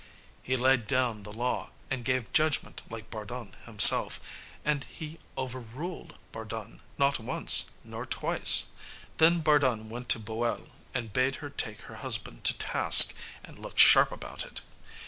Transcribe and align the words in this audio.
He 0.41 0.57
laid 0.57 0.87
down 0.87 1.21
the 1.21 1.31
law, 1.31 1.69
and 1.91 2.03
gave 2.03 2.33
judgment 2.33 2.81
like 2.89 3.11
Bardun 3.11 3.53
himself; 3.65 4.19
and 4.65 4.83
he 4.85 5.19
over 5.37 5.59
ruled 5.59 6.17
Bardun, 6.31 6.79
not 6.97 7.19
once 7.19 7.65
nor 7.83 8.07
twice. 8.07 8.63
Then 9.17 9.41
Bardun 9.41 9.89
went 9.91 10.09
to 10.09 10.17
Boel, 10.19 10.69
and 10.95 11.13
bade 11.13 11.35
her 11.35 11.51
take 11.51 11.81
her 11.81 11.97
husband 11.97 12.43
to 12.45 12.57
task, 12.57 13.13
and 13.43 13.59
look 13.59 13.77
sharp 13.77 14.11
about 14.11 14.43
it. 14.43 14.61